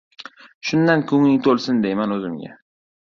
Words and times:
Shundan 0.69 1.03
ko‘ngling 1.13 1.37
to‘lsin, 1.49 1.83
deyman 1.87 2.17
o‘zimga. 2.17 2.51